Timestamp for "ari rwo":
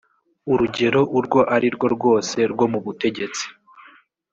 1.55-1.87